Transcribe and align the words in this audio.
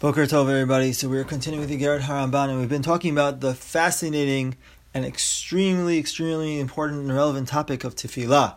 Boker 0.00 0.24
Tov, 0.24 0.48
everybody. 0.48 0.94
So 0.94 1.10
we're 1.10 1.24
continuing 1.24 1.60
with 1.60 1.68
the 1.68 1.78
Igeret 1.78 2.00
HaRamban, 2.00 2.48
and 2.48 2.58
we've 2.58 2.70
been 2.70 2.80
talking 2.80 3.12
about 3.12 3.40
the 3.40 3.52
fascinating 3.52 4.56
and 4.94 5.04
extremely, 5.04 5.98
extremely 5.98 6.58
important 6.58 7.00
and 7.00 7.12
relevant 7.12 7.48
topic 7.48 7.84
of 7.84 7.96
tefillah. 7.96 8.54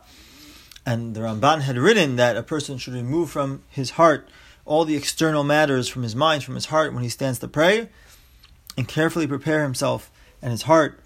And 0.85 1.13
the 1.13 1.19
Ramban 1.19 1.59
had 1.63 1.77
written 1.77 2.15
that 2.15 2.37
a 2.37 2.43
person 2.43 2.77
should 2.77 2.93
remove 2.93 3.29
from 3.29 3.61
his 3.67 3.89
heart 3.89 4.29
all 4.63 4.85
the 4.85 4.95
external 4.95 5.43
matters 5.43 5.89
from 5.89 6.03
his 6.03 6.15
mind, 6.15 6.46
from 6.46 6.56
his 6.56 6.67
heart, 6.67 6.94
when 6.94 7.03
he 7.03 7.10
stands 7.10 7.40
to 7.40 7.49
pray, 7.49 7.89
and 8.78 8.87
carefully 8.87 9.28
prepare 9.28 9.63
himself 9.63 10.10
and 10.41 10.51
his 10.51 10.62
heart 10.62 10.97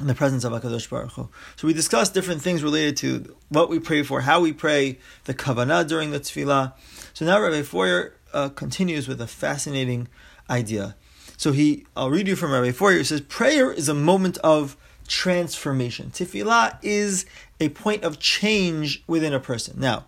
in 0.00 0.06
the 0.06 0.14
presence 0.14 0.44
of 0.44 0.52
Hakadosh 0.52 0.88
Baruch 0.88 1.12
Hu. 1.12 1.28
So 1.56 1.66
we 1.66 1.74
discussed 1.74 2.14
different 2.14 2.40
things 2.40 2.62
related 2.62 2.96
to 2.98 3.36
what 3.50 3.68
we 3.68 3.80
pray 3.80 4.02
for, 4.02 4.22
how 4.22 4.40
we 4.40 4.54
pray, 4.54 4.98
the 5.24 5.34
kavanah 5.34 5.86
during 5.86 6.10
the 6.10 6.20
tefillah. 6.20 6.72
So 7.12 7.26
now 7.26 7.38
Rabbi 7.38 7.60
Feuer 7.60 8.12
uh, 8.32 8.48
continues 8.50 9.08
with 9.08 9.20
a 9.20 9.26
fascinating 9.26 10.08
idea. 10.48 10.96
So 11.36 11.52
he, 11.52 11.86
I'll 11.96 12.10
read 12.10 12.26
you 12.26 12.36
from 12.36 12.52
Rabbi 12.52 12.72
Feuer. 12.72 12.98
He 12.98 13.04
says, 13.04 13.20
prayer 13.20 13.70
is 13.72 13.88
a 13.88 13.94
moment 13.94 14.38
of 14.38 14.76
transformation. 15.06 16.10
Tefillah 16.10 16.78
is 16.82 17.26
a 17.60 17.68
point 17.70 18.04
of 18.04 18.18
change 18.18 19.02
within 19.06 19.32
a 19.32 19.40
person. 19.40 19.78
Now, 19.78 20.04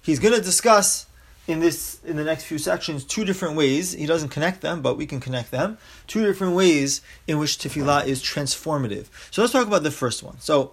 he's 0.00 0.18
going 0.18 0.34
to 0.34 0.40
discuss 0.40 1.06
in 1.46 1.60
this 1.60 1.98
in 2.04 2.16
the 2.16 2.24
next 2.24 2.44
few 2.44 2.58
sections 2.58 3.04
two 3.04 3.24
different 3.24 3.56
ways. 3.56 3.92
He 3.92 4.06
doesn't 4.06 4.30
connect 4.30 4.62
them, 4.62 4.80
but 4.80 4.96
we 4.96 5.06
can 5.06 5.20
connect 5.20 5.50
them. 5.50 5.76
Two 6.06 6.24
different 6.24 6.54
ways 6.54 7.02
in 7.26 7.38
which 7.38 7.58
tefillah 7.58 8.06
is 8.06 8.22
transformative. 8.22 9.08
So 9.30 9.42
let's 9.42 9.52
talk 9.52 9.66
about 9.66 9.82
the 9.82 9.90
first 9.90 10.22
one. 10.22 10.40
So 10.40 10.72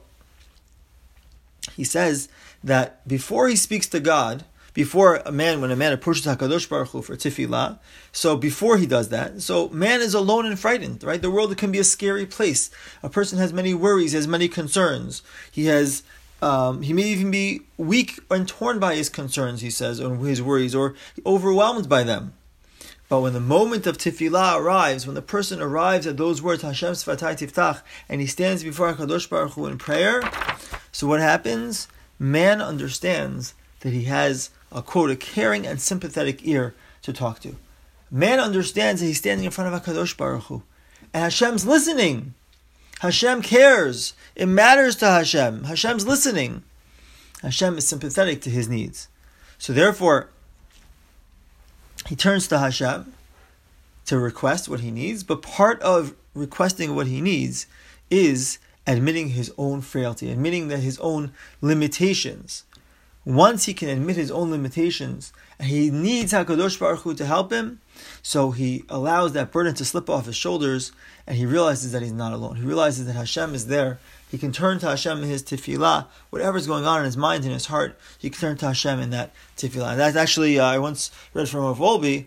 he 1.76 1.84
says 1.84 2.30
that 2.64 3.06
before 3.08 3.48
he 3.48 3.56
speaks 3.56 3.88
to 3.88 4.00
God, 4.00 4.46
before 4.74 5.18
a 5.26 5.32
man, 5.32 5.62
when 5.62 5.72
a 5.72 5.76
man 5.76 5.92
approaches 5.92 6.26
Hakadosh 6.26 6.70
Baruch 6.70 6.90
Hu 6.90 7.02
for 7.02 7.16
tefillah, 7.16 7.80
so 8.12 8.38
before 8.38 8.78
he 8.78 8.86
does 8.86 9.10
that, 9.10 9.42
so 9.42 9.70
man 9.70 10.02
is 10.02 10.14
alone 10.14 10.46
and 10.46 10.58
frightened, 10.58 11.04
right? 11.04 11.22
The 11.22 11.32
world 11.32 11.56
can 11.58 11.72
be 11.72 11.80
a 11.80 11.84
scary 11.84 12.26
place. 12.26 12.70
A 13.04 13.10
person 13.10 13.38
has 13.38 13.52
many 13.52 13.74
worries, 13.74 14.14
has 14.14 14.28
many 14.28 14.48
concerns. 14.48 15.22
He 15.52 15.66
has, 15.66 16.04
um, 16.42 16.84
he 16.84 16.94
may 16.94 17.04
even 17.04 17.32
be 17.32 17.62
weak 17.78 18.20
and 18.30 18.48
torn 18.48 18.80
by 18.80 18.96
his 18.96 19.10
concerns. 19.10 19.62
He 19.62 19.70
says, 19.70 20.00
or 20.00 20.16
his 20.16 20.42
worries, 20.42 20.74
or 20.74 20.96
overwhelmed 21.26 21.90
by 21.90 22.04
them. 22.04 22.34
But 23.10 23.20
when 23.20 23.34
the 23.34 23.42
moment 23.42 23.86
of 23.88 23.98
tefillah 23.98 24.58
arrives, 24.58 25.06
when 25.06 25.16
the 25.16 25.22
person 25.22 25.62
arrives 25.62 26.08
at 26.08 26.16
those 26.16 26.42
words, 26.42 26.62
Hashem 26.62 26.94
Sfatai 26.94 27.38
Tiftach, 27.38 27.82
and 28.08 28.22
he 28.22 28.28
stands 28.28 28.64
before 28.64 28.94
Hakadosh 28.94 29.30
Baruch 29.30 29.52
Hu 29.52 29.66
in 29.66 29.78
prayer, 29.78 30.24
so 30.94 31.08
what 31.08 31.20
happens? 31.20 31.90
Man 32.18 32.62
understands 32.62 33.54
that 33.82 33.94
he 33.94 34.06
has 34.06 34.50
a 34.72 34.82
quote, 34.82 35.12
a 35.12 35.16
caring 35.16 35.68
and 35.68 35.82
sympathetic 35.82 36.46
ear 36.48 36.74
to 37.02 37.14
talk 37.14 37.40
to. 37.42 37.56
Man 38.10 38.40
understands 38.40 39.02
that 39.02 39.08
he's 39.08 39.18
standing 39.18 39.46
in 39.46 39.52
front 39.52 39.74
of 39.74 39.82
HaKadosh 39.82 40.18
Baruch 40.18 40.44
Hu. 40.44 40.64
And 41.14 41.24
Hashem's 41.24 41.66
listening. 41.66 42.34
Hashem 43.00 43.42
cares. 43.42 44.14
It 44.36 44.48
matters 44.48 44.96
to 44.98 45.06
Hashem. 45.08 45.66
Hashem's 45.66 46.06
listening. 46.06 46.64
Hashem 47.42 47.78
is 47.78 47.88
sympathetic 47.88 48.42
to 48.42 48.50
his 48.50 48.70
needs. 48.70 49.08
So 49.58 49.74
therefore, 49.74 50.30
he 52.08 52.16
turns 52.16 52.48
to 52.50 52.60
Hashem 52.60 53.14
to 54.06 54.20
request 54.20 54.70
what 54.70 54.82
he 54.82 54.92
needs, 54.92 55.24
but 55.24 55.42
part 55.42 55.82
of 55.82 56.14
requesting 56.34 56.96
what 56.96 57.08
he 57.08 57.22
needs 57.22 57.66
is 58.10 58.60
admitting 58.86 59.30
his 59.30 59.54
own 59.58 59.82
frailty, 59.82 60.32
admitting 60.32 60.68
that 60.68 60.80
his 60.80 61.00
own 61.00 61.32
limitations. 61.62 62.64
Once 63.24 63.66
he 63.66 63.74
can 63.74 63.88
admit 63.88 64.16
his 64.16 64.32
own 64.32 64.50
limitations 64.50 65.32
and 65.60 65.68
he 65.68 65.92
needs 65.92 66.34
HaKadosh 66.34 66.80
Baruch 66.80 67.02
Hu 67.02 67.14
to 67.14 67.26
help 67.26 67.52
him, 67.52 67.80
so 68.24 68.50
he 68.50 68.84
allows 68.90 69.34
that 69.34 69.52
burden 69.52 69.76
to 69.76 69.86
slip 69.86 70.10
off 70.10 70.26
his 70.26 70.36
shoulders 70.36 70.92
and 71.28 71.38
he 71.38 71.46
realizes 71.46 71.92
that 71.92 72.02
he's 72.02 72.12
not 72.12 72.34
alone. 72.34 72.56
He 72.56 72.64
realizes 72.64 73.06
that 73.06 73.14
Hashem 73.14 73.54
is 73.54 73.68
there. 73.68 74.00
He 74.32 74.40
can 74.40 74.52
turn 74.52 74.80
to 74.80 74.88
Hashem 74.88 75.22
in 75.22 75.30
his 75.30 75.44
tefillah, 75.44 76.08
whatever's 76.32 76.66
going 76.66 76.86
on 76.86 77.00
in 77.00 77.06
his 77.06 77.18
mind 77.18 77.44
and 77.44 77.54
his 77.54 77.68
heart, 77.68 78.00
he 78.18 78.32
can 78.32 78.40
turn 78.40 78.58
to 78.58 78.68
Hashem 78.68 79.00
in 79.00 79.12
that 79.12 79.34
tefillah. 79.56 79.92
And 79.92 80.00
that's 80.00 80.16
actually, 80.16 80.58
uh, 80.58 80.66
I 80.66 80.80
once 80.80 81.12
read 81.36 81.48
from 81.48 81.60
Rav 81.60 81.78
Wolbe, 81.78 82.26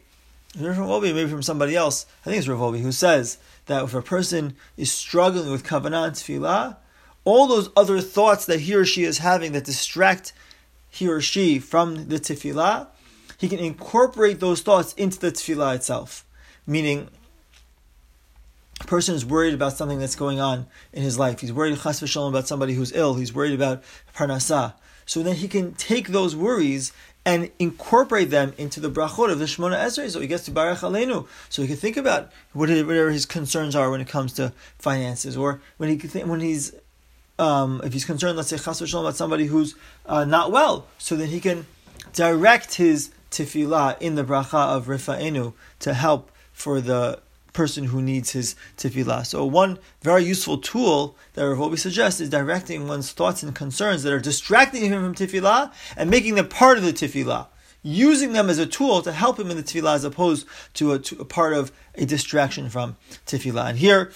read 0.57 0.77
from 0.77 0.87
Wolbe, 0.87 1.13
maybe 1.13 1.29
from 1.29 1.43
somebody 1.43 1.75
else, 1.75 2.07
I 2.23 2.27
think 2.27 2.39
it's 2.39 2.47
Rav 2.47 2.61
Wolbe, 2.61 2.81
who 2.81 2.93
says 2.93 3.39
that 3.67 3.83
if 3.83 3.95
a 3.95 4.03
person 4.03 4.55
is 4.77 4.93
struggling 4.93 5.51
with 5.51 5.65
kavanah 5.65 6.07
and 6.07 6.15
tefillah, 6.15 6.77
all 7.25 7.49
those 7.49 7.71
other 7.77 8.01
thoughts 8.01 8.47
that 8.47 8.61
he 8.61 8.75
or 8.75 8.85
she 8.85 9.03
is 9.03 9.19
having 9.19 9.53
that 9.53 9.65
distract 9.65 10.33
he 10.95 11.09
or 11.09 11.21
she 11.21 11.59
from 11.59 12.09
the 12.09 12.21
tefillah, 12.21 12.87
he 13.37 13.49
can 13.49 13.59
incorporate 13.59 14.39
those 14.39 14.61
thoughts 14.61 14.93
into 14.95 15.19
the 15.19 15.33
tefillah 15.33 15.75
itself. 15.75 16.25
Meaning, 16.69 17.09
a 18.81 18.85
person 18.85 19.17
is 19.17 19.27
worried 19.27 19.55
about 19.55 19.73
something 19.73 19.99
that's 19.99 20.15
going 20.15 20.39
on 20.39 20.67
in 20.93 21.03
his 21.03 21.19
life. 21.19 21.41
He's 21.41 21.53
worried 21.53 21.77
chas 21.81 22.17
about 22.17 22.47
somebody 22.47 22.75
who's 22.75 22.93
ill. 22.93 23.15
He's 23.15 23.35
worried 23.35 23.55
about 23.55 23.83
parnasah. 24.15 24.75
So 25.05 25.23
then 25.23 25.35
he 25.37 25.49
can 25.49 25.75
take 25.75 26.09
those 26.09 26.37
worries 26.37 26.93
and 27.27 27.51
incorporate 27.59 28.31
them 28.31 28.53
into 28.57 28.79
the 28.79 28.91
brachot 28.91 29.33
of 29.33 29.39
the 29.41 29.47
Shemona 29.47 29.77
Esrei. 29.77 30.11
So 30.11 30.21
he 30.21 30.29
gets 30.29 30.45
to 30.45 30.53
Barech 30.53 30.79
Aleinu. 30.79 31.27
So 31.49 31.63
he 31.63 31.69
can 31.69 31.77
think 31.77 31.97
about 31.97 32.31
whatever 32.53 33.11
his 33.11 33.27
concerns 33.27 33.75
are 33.75 33.91
when 33.91 34.01
it 34.01 34.09
comes 34.09 34.33
to 34.35 34.53
finances, 34.79 35.37
or 35.37 35.61
when 35.77 35.89
he 35.89 36.09
when 36.21 36.41
he's 36.41 36.73
um, 37.39 37.81
if 37.85 37.93
he's 37.93 38.05
concerned, 38.05 38.37
let's 38.37 38.49
say 38.49 38.59
chas 38.59 38.81
about 38.95 39.17
somebody 39.17 39.47
who's 39.47 39.75
uh, 40.07 40.25
not 40.25 40.53
well, 40.53 40.87
so 40.99 41.17
then 41.17 41.29
he 41.29 41.41
can 41.41 41.67
direct 42.13 42.75
his 42.75 43.11
tefillah 43.31 44.01
in 44.01 44.15
the 44.15 44.25
bracha 44.25 44.77
of 44.77 44.87
rifa'enu 44.87 45.53
to 45.81 45.95
help 45.95 46.31
for 46.53 46.81
the 46.81 47.21
person 47.53 47.85
who 47.85 48.03
needs 48.03 48.31
his 48.31 48.55
tefillah. 48.77 49.25
So 49.25 49.45
one 49.45 49.79
very 50.03 50.25
useful 50.25 50.59
tool 50.59 51.17
that 51.35 51.43
Rav 51.43 51.59
Wolbe 51.59 51.79
suggests 51.79 52.21
is 52.21 52.29
directing 52.29 52.87
one's 52.87 53.13
thoughts 53.13 53.43
and 53.43 53.55
concerns 53.55 54.03
that 54.03 54.13
are 54.13 54.21
distracting 54.21 54.83
him 54.83 55.03
from 55.03 55.15
tefillah 55.15 55.73
and 55.97 56.11
making 56.11 56.35
them 56.35 56.49
part 56.49 56.79
of 56.79 56.85
the 56.85 56.93
tefillah. 56.93 57.47
Using 57.83 58.33
them 58.33 58.49
as 58.49 58.59
a 58.59 58.67
tool 58.67 59.03
to 59.03 59.13
help 59.13 59.39
him 59.39 59.51
in 59.51 59.57
the 59.57 59.63
tefillah 59.63 59.95
as 59.95 60.05
opposed 60.05 60.47
to 60.75 60.93
a, 60.93 60.99
to 60.99 61.21
a 61.21 61.25
part 61.25 61.53
of 61.53 61.71
a 61.95 62.05
distraction 62.05 62.69
from 62.69 62.97
tefillah. 63.27 63.71
And 63.71 63.79
here, 63.79 64.13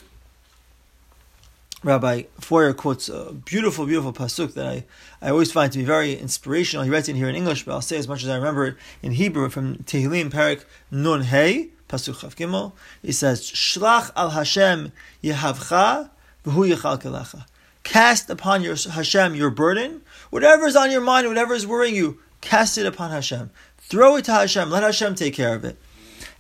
Rabbi 1.85 2.25
Feuer 2.41 2.77
quotes 2.77 3.09
a 3.09 3.33
beautiful, 3.33 3.87
beautiful 3.87 4.13
pasuk 4.13 4.55
that 4.55 4.67
I, 4.67 4.85
I 5.23 5.31
always 5.31 5.53
find 5.53 5.71
to 5.71 5.79
be 5.79 5.85
very 5.85 6.13
inspirational. 6.19 6.85
He 6.85 6.91
writes 6.91 7.09
it 7.09 7.15
here 7.15 7.29
in 7.29 7.37
English, 7.37 7.65
but 7.65 7.73
I'll 7.73 7.81
say 7.81 7.99
as 7.99 8.09
much 8.09 8.25
as 8.25 8.29
I 8.29 8.35
remember 8.35 8.67
it 8.67 8.77
in 9.01 9.13
Hebrew 9.13 9.49
from 9.49 9.77
Tehillim 9.77 10.29
Perek 10.31 10.65
Nun 10.91 11.23
Hey, 11.23 11.69
pasuk 11.89 12.21
Chaf 12.21 12.35
Gimel. 12.35 12.73
It 13.05 13.13
says, 13.13 13.43
"Shlach 13.43 14.11
al 14.17 14.31
Hashem 14.31 14.91
yehavcha 15.23 16.11
v'hu 16.45 16.75
yechal 16.75 17.01
kelecha." 17.01 17.47
Cast 17.85 18.29
upon 18.29 18.63
your 18.63 18.75
Hashem 18.75 19.37
your 19.37 19.51
burden, 19.51 20.03
whatever 20.31 20.67
is 20.67 20.75
on 20.75 20.91
your 20.91 21.01
mind, 21.01 21.29
whatever 21.29 21.55
is 21.55 21.65
worrying 21.65 21.95
you, 21.95 22.19
cast 22.41 22.77
it 22.77 22.87
upon 22.87 23.13
Hashem. 23.13 23.51
Throw 23.79 24.17
it 24.17 24.25
to 24.25 24.33
Hashem. 24.33 24.69
Let 24.69 24.83
Hashem 24.83 25.15
take 25.15 25.33
care 25.33 25.55
of 25.55 25.65
it, 25.65 25.79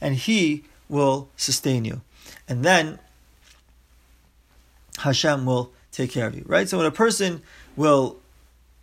and 0.00 0.16
He 0.16 0.64
will 0.88 1.30
sustain 1.36 1.84
you. 1.84 2.00
And 2.48 2.64
then 2.64 2.98
Hashem 4.98 5.46
will 5.46 5.72
take 5.92 6.10
care 6.10 6.26
of 6.26 6.34
you, 6.34 6.44
right? 6.46 6.68
So 6.68 6.78
when 6.78 6.86
a 6.86 6.92
person 6.92 7.42
will, 7.76 8.18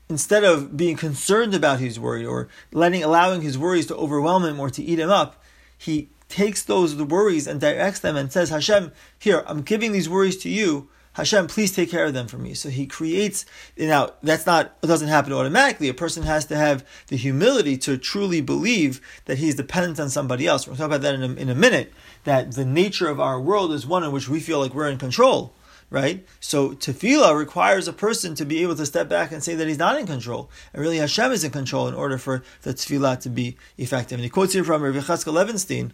instead 0.09 0.43
of 0.43 0.75
being 0.75 0.97
concerned 0.97 1.53
about 1.53 1.79
his 1.79 1.99
worry 1.99 2.25
or 2.25 2.47
letting, 2.71 3.03
allowing 3.03 3.41
his 3.41 3.57
worries 3.57 3.87
to 3.87 3.95
overwhelm 3.95 4.43
him 4.45 4.59
or 4.59 4.69
to 4.69 4.83
eat 4.83 4.99
him 4.99 5.09
up, 5.09 5.41
he 5.77 6.09
takes 6.29 6.63
those 6.63 6.95
worries 6.95 7.47
and 7.47 7.61
directs 7.61 7.99
them 7.99 8.15
and 8.15 8.31
says, 8.31 8.49
Hashem, 8.49 8.91
here, 9.19 9.43
I'm 9.47 9.61
giving 9.61 9.91
these 9.91 10.09
worries 10.09 10.37
to 10.37 10.49
you. 10.49 10.89
Hashem, 11.13 11.47
please 11.47 11.71
take 11.71 11.89
care 11.89 12.05
of 12.05 12.13
them 12.13 12.27
for 12.27 12.37
me. 12.37 12.53
So 12.53 12.67
he 12.67 12.85
creates, 12.85 13.45
now 13.77 14.11
that's 14.21 14.45
not, 14.45 14.75
it 14.83 14.87
doesn't 14.87 15.07
happen 15.07 15.31
automatically. 15.31 15.87
A 15.87 15.93
person 15.93 16.23
has 16.23 16.45
to 16.47 16.57
have 16.57 16.85
the 17.07 17.15
humility 17.15 17.77
to 17.79 17.97
truly 17.97 18.41
believe 18.41 18.99
that 19.23 19.37
he's 19.37 19.55
dependent 19.55 19.97
on 19.97 20.09
somebody 20.09 20.45
else. 20.45 20.67
We'll 20.67 20.75
talk 20.75 20.87
about 20.87 21.01
that 21.03 21.15
in 21.15 21.23
a, 21.23 21.33
in 21.35 21.49
a 21.49 21.55
minute, 21.55 21.93
that 22.25 22.51
the 22.51 22.65
nature 22.65 23.07
of 23.07 23.21
our 23.21 23.39
world 23.39 23.71
is 23.71 23.87
one 23.87 24.03
in 24.03 24.11
which 24.11 24.27
we 24.27 24.41
feel 24.41 24.59
like 24.59 24.73
we're 24.73 24.89
in 24.89 24.97
control 24.97 25.54
right? 25.89 26.25
So 26.39 26.69
tefillah 26.69 27.37
requires 27.37 27.87
a 27.87 27.93
person 27.93 28.35
to 28.35 28.45
be 28.45 28.61
able 28.61 28.75
to 28.75 28.85
step 28.85 29.07
back 29.09 29.31
and 29.31 29.43
say 29.43 29.55
that 29.55 29.67
he's 29.67 29.77
not 29.77 29.99
in 29.99 30.07
control, 30.07 30.49
and 30.73 30.81
really 30.81 30.97
Hashem 30.97 31.31
is 31.31 31.43
in 31.43 31.51
control 31.51 31.87
in 31.87 31.93
order 31.93 32.17
for 32.17 32.43
the 32.63 32.73
tefillah 32.73 33.19
to 33.21 33.29
be 33.29 33.57
effective. 33.77 34.17
And 34.17 34.23
he 34.23 34.29
quotes 34.29 34.53
here 34.53 34.63
from 34.63 34.81
Rabbi 34.81 34.99
Chazkel 34.99 35.33
Levinstein 35.33 35.91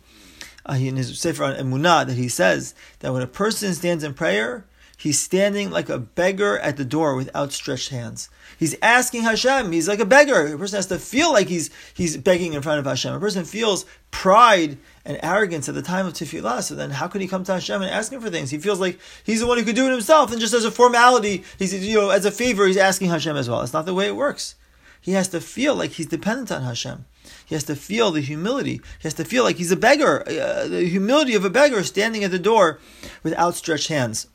uh, 0.65 0.73
in 0.73 0.95
his 0.95 1.19
Sefer 1.19 1.43
on 1.43 1.55
Emunah 1.55 2.07
that 2.07 2.17
he 2.17 2.27
says 2.27 2.73
that 2.99 3.13
when 3.13 3.21
a 3.21 3.27
person 3.27 3.73
stands 3.73 4.03
in 4.03 4.13
prayer, 4.13 4.65
he's 5.01 5.19
standing 5.19 5.71
like 5.71 5.89
a 5.89 5.97
beggar 5.97 6.59
at 6.59 6.77
the 6.77 6.85
door 6.85 7.15
with 7.15 7.35
outstretched 7.35 7.89
hands. 7.89 8.29
He's 8.57 8.75
asking 8.83 9.23
Hashem. 9.23 9.71
He's 9.71 9.87
like 9.87 9.99
a 9.99 10.05
beggar. 10.05 10.53
A 10.53 10.57
person 10.57 10.77
has 10.77 10.85
to 10.87 10.99
feel 10.99 11.33
like 11.33 11.47
he's 11.47 11.71
he's 11.93 12.17
begging 12.17 12.53
in 12.53 12.61
front 12.61 12.79
of 12.79 12.85
Hashem. 12.85 13.13
A 13.13 13.19
person 13.19 13.43
feels 13.43 13.85
pride 14.11 14.77
and 15.03 15.19
arrogance 15.23 15.67
at 15.67 15.73
the 15.73 15.81
time 15.81 16.05
of 16.05 16.13
tefillah. 16.13 16.61
So 16.61 16.75
then, 16.75 16.91
how 16.91 17.07
could 17.07 17.21
he 17.21 17.27
come 17.27 17.43
to 17.45 17.53
Hashem 17.53 17.81
and 17.81 17.89
ask 17.89 18.11
him 18.11 18.21
for 18.21 18.29
things? 18.29 18.51
He 18.51 18.59
feels 18.59 18.79
like 18.79 18.99
he's 19.23 19.39
the 19.39 19.47
one 19.47 19.57
who 19.57 19.63
could 19.63 19.75
do 19.75 19.87
it 19.87 19.91
himself, 19.91 20.31
and 20.31 20.39
just 20.39 20.53
as 20.53 20.65
a 20.65 20.71
formality, 20.71 21.43
he's 21.57 21.73
you 21.73 21.99
know 21.99 22.09
as 22.11 22.25
a 22.25 22.31
favor, 22.31 22.67
he's 22.67 22.77
asking 22.77 23.09
Hashem 23.09 23.35
as 23.35 23.49
well. 23.49 23.61
It's 23.61 23.73
not 23.73 23.87
the 23.87 23.95
way 23.95 24.07
it 24.07 24.15
works. 24.15 24.55
He 25.01 25.13
has 25.13 25.29
to 25.29 25.41
feel 25.41 25.73
like 25.73 25.91
he's 25.91 26.05
dependent 26.05 26.51
on 26.51 26.61
Hashem. 26.61 27.05
He 27.47 27.55
has 27.55 27.63
to 27.63 27.75
feel 27.75 28.11
the 28.11 28.21
humility. 28.21 28.73
He 28.99 29.03
has 29.03 29.15
to 29.15 29.25
feel 29.25 29.43
like 29.43 29.55
he's 29.55 29.71
a 29.71 29.75
beggar, 29.75 30.21
uh, 30.27 30.67
the 30.67 30.87
humility 30.87 31.33
of 31.33 31.43
a 31.43 31.49
beggar 31.49 31.83
standing 31.83 32.23
at 32.23 32.29
the 32.29 32.37
door 32.37 32.79
with 33.23 33.33
outstretched 33.33 33.87
hands. 33.87 34.27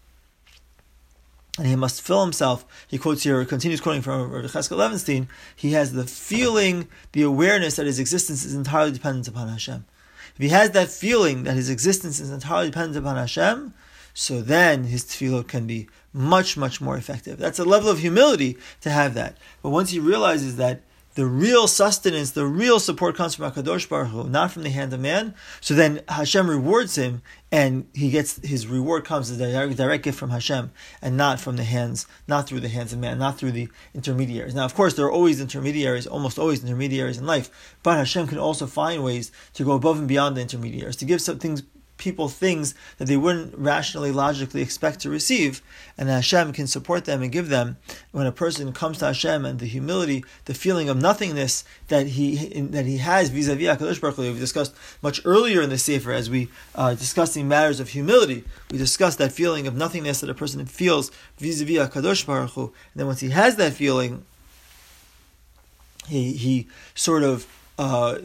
And 1.59 1.67
he 1.67 1.77
must 1.77 2.03
fill 2.03 2.23
himself. 2.23 2.67
He 2.87 2.99
quotes 2.99 3.23
here, 3.23 3.45
continues 3.45 3.81
quoting 3.81 4.03
from 4.03 4.31
Cheskel 4.31 4.77
Levenstein. 4.77 5.29
He 5.55 5.73
has 5.73 5.93
the 5.93 6.05
feeling, 6.05 6.89
the 7.13 7.23
awareness 7.23 7.77
that 7.77 7.87
his 7.87 7.99
existence 7.99 8.45
is 8.45 8.55
entirely 8.55 8.93
dependent 8.93 9.27
upon 9.27 9.49
Hashem. 9.49 9.87
If 10.35 10.43
he 10.43 10.49
has 10.49 10.73
that 10.73 10.91
feeling 10.91 11.45
that 11.45 11.55
his 11.55 11.71
existence 11.71 12.21
is 12.21 12.31
entirely 12.31 12.69
dependent 12.69 12.99
upon 12.99 13.17
Hashem, 13.17 13.73
so 14.13 14.43
then 14.43 14.85
his 14.85 15.05
tefillah 15.05 15.47
can 15.47 15.67
be 15.67 15.89
much, 16.13 16.57
much 16.57 16.81
more 16.81 16.97
effective. 16.97 17.39
That's 17.39 17.59
a 17.59 17.65
level 17.65 17.91
of 17.91 18.01
humility 18.01 18.59
to 18.83 18.91
have 18.91 19.15
that. 19.15 19.39
But 19.63 19.71
once 19.71 19.91
he 19.91 19.99
realizes 19.99 20.57
that 20.57 20.83
the 21.17 21.27
real 21.27 21.67
sustenance, 21.67 22.33
the 22.33 22.47
real 22.47 22.79
support 22.79 23.17
comes 23.17 23.35
from 23.35 23.51
Hakadosh 23.51 23.89
Baruch 23.89 24.09
Hu, 24.09 24.29
not 24.29 24.53
from 24.53 24.65
the 24.65 24.71
hand 24.71 24.93
of 24.93 25.01
man. 25.01 25.35
So 25.63 25.73
then 25.73 26.03
Hashem 26.09 26.49
rewards 26.49 26.97
him, 26.97 27.23
and 27.51 27.87
he 27.95 28.11
gets 28.11 28.39
his 28.47 28.67
reward 28.67 29.07
comes 29.07 29.31
as 29.31 29.41
a 29.41 29.75
direct, 29.75 30.05
gift 30.05 30.19
from 30.19 30.29
Hashem, 30.29 30.71
and 31.01 31.17
not 31.17 31.41
from 31.41 31.57
the 31.57 31.65
hands, 31.65 32.07
not 32.29 32.47
through 32.47 32.61
the 32.61 32.69
hands 32.69 32.93
of 32.93 32.99
man, 32.99 33.19
not 33.19 33.39
through 33.39 33.53
the 33.53 33.69
intermediaries. 33.95 34.55
Now, 34.55 34.67
of 34.67 34.75
course, 34.75 34.93
there 34.93 35.07
are 35.07 35.13
always 35.13 35.41
intermediaries, 35.41 36.07
almost 36.07 36.39
always 36.39 36.63
intermediaries 36.63 37.17
in 37.17 37.27
life, 37.27 37.77
but 37.83 37.97
Hashem 37.97 38.27
can 38.27 38.39
also 38.39 38.67
find 38.67 39.03
ways 39.03 39.33
to 39.55 39.65
go 39.65 39.73
above 39.73 39.99
and 39.99 40.07
beyond 40.07 40.37
the 40.37 40.43
intermediaries, 40.43 40.97
to 40.97 41.07
give 41.07 41.23
some 41.23 41.39
things 41.39 41.63
people 41.99 42.29
things 42.29 42.75
that 42.99 43.07
they 43.07 43.17
wouldn't 43.17 43.57
rationally, 43.57 44.11
logically 44.11 44.63
expect 44.63 45.01
to 45.01 45.11
receive, 45.11 45.63
and 45.97 46.09
Hashem 46.09 46.53
can 46.53 46.67
support 46.67 47.05
them 47.05 47.23
and 47.23 47.33
give 47.33 47.49
them. 47.49 47.77
When 48.13 48.27
a 48.27 48.33
person 48.33 48.73
comes 48.73 48.99
to 48.99 49.07
Hashem 49.07 49.45
and 49.45 49.59
the 49.59 49.67
humility, 49.67 50.25
the 50.45 50.55
feeling 50.55 50.89
of 50.89 50.97
nothingness 50.97 51.65
that 51.89 52.09
he 52.09 52.37
that 52.61 52.87
he 52.87 52.99
has 52.99 53.31
vis-a-vis 53.31 53.67
Hakadosh 53.67 54.01
Baruch 54.01 54.17
Hu, 54.17 54.33
we 54.33 54.39
discussed 54.39 54.75
much 55.03 55.21
earlier 55.25 55.63
in 55.63 55.71
the 55.71 55.79
sefer 55.79 56.13
as 56.13 56.29
we 56.29 56.49
uh, 56.75 56.95
discussing 56.95 57.49
matters 57.49 57.81
of 57.81 57.91
humility. 57.91 58.45
We 58.71 58.79
discussed 58.79 59.19
that 59.19 59.33
feeling 59.33 59.67
of 59.67 59.75
nothingness 59.75 60.21
that 60.21 60.31
a 60.31 60.35
person 60.35 60.65
feels 60.67 61.11
vis-a-vis 61.39 61.89
Hakadosh 61.89 62.27
Baruch 62.27 62.51
Hu, 62.51 62.63
and 62.65 62.73
then 62.97 63.07
once 63.07 63.21
he 63.21 63.31
has 63.31 63.57
that 63.57 63.73
feeling, 63.73 64.25
he 66.09 66.33
he 66.33 66.69
sort 66.95 67.23
of 67.23 67.47
uh, 67.79 68.19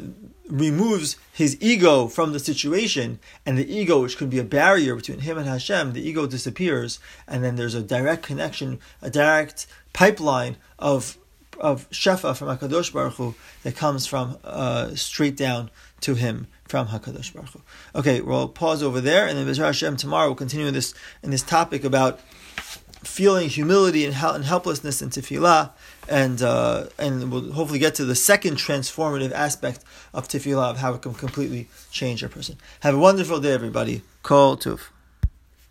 removes 0.48 1.18
his 1.31 1.57
ego 1.62 2.07
from 2.07 2.33
the 2.33 2.39
situation, 2.39 3.19
and 3.45 3.57
the 3.57 3.74
ego, 3.74 4.01
which 4.01 4.18
could 4.18 4.30
be 4.30 4.39
a 4.39 4.44
barrier 4.44 4.95
between 4.95 5.19
him 5.19 5.38
and 5.38 5.48
Hashem, 5.48 5.94
the 5.94 6.07
ego 6.07 6.27
disappears, 6.27 7.00
and 7.27 7.44
then 7.44 7.56
there's 7.56 7.74
a 7.75 7.81
direct 7.81 8.24
connection, 8.24 8.80
a 9.01 9.09
direct 9.09 9.68
pipeline 9.94 10.57
of 10.80 11.18
of 11.59 11.88
shefa 11.92 12.36
from 12.36 12.48
Hakadosh 12.48 12.92
Baruch 12.92 13.13
Hu 13.13 13.36
that 13.62 13.75
comes 13.75 14.07
from 14.07 14.38
uh, 14.44 14.95
straight 14.95 15.38
down 15.38 15.69
to 16.00 16.15
him 16.15 16.48
from 16.68 16.88
Hakadosh 16.88 17.33
Baruch 17.33 17.50
Hu. 17.50 17.62
Okay, 17.95 18.19
we'll 18.19 18.48
pause 18.48 18.81
over 18.81 19.00
there, 19.00 19.27
and 19.27 19.38
then 19.38 19.45
Bezrat 19.45 19.65
Hashem 19.65 19.95
tomorrow 19.98 20.30
we'll 20.30 20.36
continue 20.36 20.71
this 20.71 20.94
in 21.21 21.30
this 21.30 21.44
topic 21.44 21.83
about 21.83 22.19
feeling 23.03 23.50
humility 23.50 24.06
and, 24.06 24.15
and 24.15 24.45
helplessness 24.45 25.01
in 25.01 25.09
tefillah, 25.09 25.71
and 26.07 26.42
uh, 26.42 26.86
and 26.98 27.31
we'll 27.31 27.51
hopefully 27.53 27.80
get 27.80 27.95
to 27.95 28.06
the 28.06 28.15
second 28.15 28.57
transformative 28.57 29.31
aspect 29.31 29.83
of 30.13 30.27
tefillah 30.27 30.71
of 30.71 30.77
how 30.77 30.94
it 30.94 31.01
can 31.01 31.13
completely 31.13 31.68
change 31.92 32.24
a 32.24 32.30
person. 32.30 32.57
Have 32.81 32.95
a 32.95 33.00
wonderful 33.00 33.39
day, 33.39 33.53
everybody. 33.53 34.01
Kol 34.24 34.57
Tuv. 34.57 34.80